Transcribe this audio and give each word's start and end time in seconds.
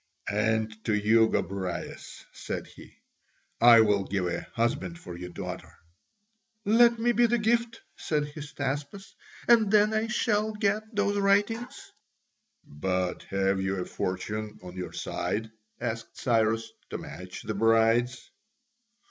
"And 0.31 0.83
to 0.85 0.95
you, 0.95 1.29
Gobryas," 1.29 2.25
said 2.33 2.65
he, 2.65 2.95
"I 3.61 3.81
will 3.81 4.03
give 4.03 4.25
a 4.25 4.47
husband 4.55 4.97
for 4.97 5.15
your 5.15 5.29
daughter." 5.29 5.71
"Let 6.65 6.97
me 6.97 7.11
be 7.11 7.27
the 7.27 7.37
gift," 7.37 7.79
said 7.97 8.23
Hystaspas, 8.25 9.13
"and 9.47 9.69
then 9.69 9.93
I 9.93 10.07
shall 10.07 10.53
get 10.53 10.81
those 10.95 11.19
writings." 11.19 11.91
"But 12.65 13.21
have 13.29 13.61
you 13.61 13.75
a 13.75 13.85
fortune 13.85 14.57
on 14.63 14.75
your 14.75 14.91
side," 14.93 15.51
asked 15.79 16.17
Cyrus, 16.17 16.71
"to 16.89 16.97
match 16.97 17.43
the 17.43 17.53
bride's?" 17.53 18.27